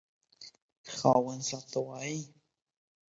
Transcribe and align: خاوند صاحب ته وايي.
خاوند 0.95 1.41
صاحب 1.49 1.65
ته 1.71 1.79
وايي. 1.87 2.21